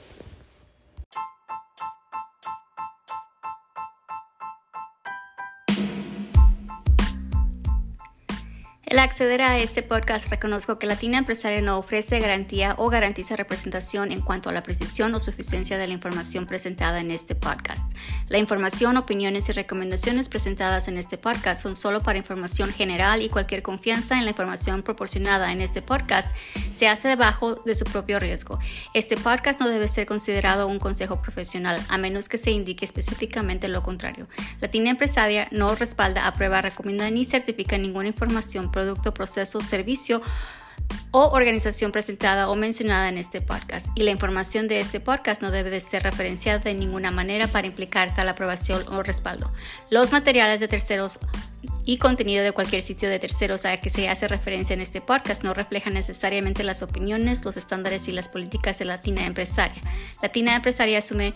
El 8.91 9.00
acceder 9.00 9.41
a 9.41 9.57
este 9.57 9.83
podcast 9.83 10.27
reconozco 10.27 10.77
que 10.77 10.86
Latina 10.86 11.17
Empresaria 11.17 11.62
no 11.62 11.77
ofrece 11.77 12.19
garantía 12.19 12.75
o 12.77 12.89
garantiza 12.89 13.38
representación 13.38 14.12
en 14.12 14.19
cuanto 14.19 14.50
a 14.50 14.51
la 14.51 14.63
precisión 14.63 15.15
o 15.15 15.21
suficiencia 15.21 15.77
de 15.77 15.88
la 15.88 15.93
información 15.93 16.45
presentada 16.45 17.00
en 17.00 17.10
este 17.10 17.33
podcast. 17.33 17.89
La 18.27 18.38
información, 18.38 18.98
opiniones 18.98 19.48
y 19.48 19.53
recomendaciones 19.53 20.27
presentadas 20.27 20.89
en 20.89 20.98
este 20.98 21.17
podcast 21.17 21.63
son 21.63 21.77
solo 21.77 22.01
para 22.01 22.17
información 22.17 22.74
general 22.74 23.21
y 23.21 23.29
cualquier 23.29 23.62
confianza 23.62 24.17
en 24.17 24.25
la 24.25 24.31
información 24.31 24.83
proporcionada 24.83 25.53
en 25.53 25.62
este 25.62 25.81
podcast 25.81 26.36
se 26.74 26.89
hace 26.89 27.07
debajo 27.07 27.55
de 27.55 27.75
su 27.75 27.86
propio 27.86 28.19
riesgo. 28.19 28.60
Este 28.93 29.15
podcast 29.15 29.62
no 29.62 29.69
debe 29.69 29.88
ser 29.88 30.05
considerado 30.05 30.67
un 30.67 30.79
consejo 30.79 31.21
profesional 31.21 31.81
a 31.88 31.98
menos 31.98 32.27
que 32.27 32.38
se 32.38 32.51
indique 32.51 32.83
específicamente 32.83 33.69
lo 33.69 33.83
contrario. 33.83 34.27
Latina 34.60 34.89
Empresaria 34.89 35.48
no 35.51 35.75
respalda, 35.75 36.27
aprueba, 36.27 36.62
recomienda 36.62 37.10
ni 37.10 37.24
certifica 37.24 37.77
ninguna 37.77 38.10
información 38.10 38.69
producto, 38.81 39.13
proceso, 39.13 39.61
servicio 39.61 40.21
o 41.11 41.29
organización 41.29 41.91
presentada 41.91 42.50
o 42.50 42.55
mencionada 42.55 43.09
en 43.09 43.17
este 43.17 43.41
podcast 43.41 43.88
y 43.95 44.03
la 44.03 44.11
información 44.11 44.67
de 44.67 44.81
este 44.81 45.00
podcast 45.00 45.41
no 45.41 45.51
debe 45.51 45.69
de 45.69 45.79
ser 45.79 46.03
referenciada 46.03 46.59
de 46.59 46.73
ninguna 46.73 47.11
manera 47.11 47.47
para 47.47 47.67
implicar 47.67 48.13
tal 48.15 48.27
aprobación 48.27 48.83
o 48.89 49.03
respaldo. 49.03 49.51
Los 49.89 50.11
materiales 50.11 50.59
de 50.59 50.67
terceros 50.67 51.19
y 51.85 51.97
contenido 51.97 52.43
de 52.43 52.51
cualquier 52.51 52.81
sitio 52.81 53.09
de 53.09 53.19
terceros 53.19 53.65
a 53.65 53.77
que 53.77 53.89
se 53.89 54.09
hace 54.09 54.27
referencia 54.27 54.73
en 54.73 54.81
este 54.81 55.00
podcast 55.00 55.43
no 55.43 55.53
reflejan 55.53 55.93
necesariamente 55.93 56.63
las 56.63 56.81
opiniones, 56.81 57.45
los 57.45 57.57
estándares 57.57 58.07
y 58.07 58.11
las 58.11 58.29
políticas 58.29 58.79
de 58.79 58.85
Latina 58.85 59.25
Empresaria. 59.25 59.81
Latina 60.21 60.55
Empresaria 60.55 61.00
asume 61.00 61.33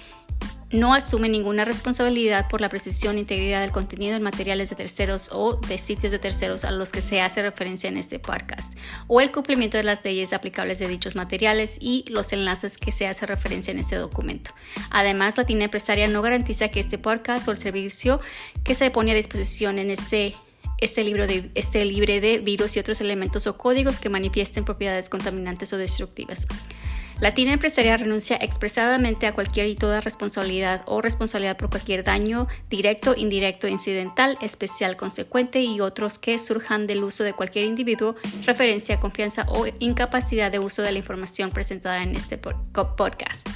no 0.76 0.94
asume 0.94 1.30
ninguna 1.30 1.66
responsabilidad 1.66 2.48
por 2.48 2.62
la 2.62 2.70
precisión 2.70 3.18
e 3.18 3.22
integridad 3.22 3.62
del 3.62 3.72
contenido 3.72 4.16
en 4.16 4.24
materiales 4.24 4.70
de 4.70 4.76
terceros 4.76 5.30
o 5.32 5.56
de 5.56 5.78
sitios 5.78 6.12
de 6.12 6.20
terceros 6.20 6.64
a 6.64 6.72
los 6.72 6.92
que 6.92 7.02
se 7.02 7.22
hace 7.22 7.42
referencia 7.42 7.88
en 7.88 7.98
este 7.98 8.20
podcast, 8.20 8.78
o 9.08 9.22
el 9.22 9.32
cumplimiento 9.32 9.78
de 9.78 9.84
las 9.84 10.04
leyes 10.04 10.34
aplicables 10.34 10.80
de 10.80 10.88
dichos 10.88 11.16
materiales 11.16 11.78
y 11.80 12.06
los 12.08 12.34
enlaces 12.34 12.78
que 12.78 12.92
se 12.92 13.08
hace 13.08 13.26
referencia 13.26 13.72
en 13.72 13.80
este 13.80 13.96
documento. 13.96 14.52
Además, 14.90 15.38
Latina 15.38 15.66
Empresaria 15.66 16.08
no 16.08 16.22
garantiza 16.22 16.70
que 16.70 16.80
este 16.80 16.98
podcast 16.98 17.48
o 17.48 17.52
el 17.52 17.58
servicio 17.58 18.20
que 18.64 18.76
se 18.76 18.92
pone 18.92 19.12
a 19.12 19.16
disposición 19.16 19.80
en 19.80 19.92
este 19.92 20.36
este 20.78 21.04
libro 21.04 21.26
de, 21.26 21.52
este 21.56 21.86
libre 21.86 22.20
de 22.20 22.40
virus 22.40 22.76
y 22.76 22.80
otros 22.80 23.00
elementos 23.00 23.48
o 23.48 23.58
códigos 23.58 24.00
que 24.00 24.10
manifiesten 24.10 24.66
propiedades 24.66 25.10
contaminantes 25.10 25.72
o 25.74 25.78
destructivas. 25.78 26.48
Latina 27.20 27.54
Empresaria 27.54 27.96
renuncia 27.96 28.38
expresadamente 28.42 29.26
a 29.26 29.34
cualquier 29.34 29.68
y 29.68 29.76
toda 29.76 30.02
responsabilidad 30.02 30.84
o 30.86 31.02
responsabilidad 31.02 31.56
por 31.58 31.70
cualquier 31.70 32.04
daño 32.04 32.48
directo, 32.70 33.16
indirecto, 33.16 33.68
incidental, 33.68 34.38
especial, 34.42 34.98
consecuente 34.98 35.62
y 35.62 35.80
otros 35.80 36.20
que 36.20 36.38
surjan 36.40 36.88
del 36.88 37.04
uso 37.04 37.24
de 37.24 37.34
cualquier 37.34 37.66
individuo, 37.66 38.16
referencia, 38.46 39.00
confianza 39.00 39.46
o 39.50 39.66
incapacidad 39.80 40.52
de 40.52 40.60
uso 40.60 40.82
de 40.82 40.92
la 40.92 41.00
información 41.00 41.52
presentada 41.52 42.04
en 42.04 42.16
este 42.16 42.38
podcast. 42.38 43.48